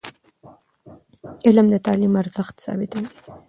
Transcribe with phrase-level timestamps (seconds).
[1.47, 3.07] علم د تعلیم ارزښت ثابتوي.